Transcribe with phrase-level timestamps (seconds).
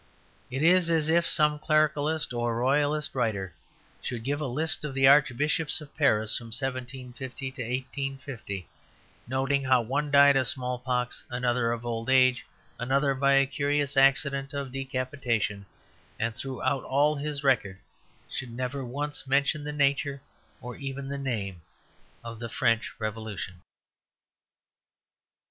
[0.49, 3.53] It is as if some Clericalist or Royalist writer
[4.01, 8.67] should give a list of the Archbishops of Paris from 1750 to 1850,
[9.27, 12.43] noting how one died of small pox, another of old age,
[12.79, 15.67] another by a curious accident of decapitation,
[16.17, 17.77] and throughout all his record
[18.27, 20.19] should never once mention the nature,
[20.61, 21.61] or even the name,
[22.23, 23.61] of the French Revolution.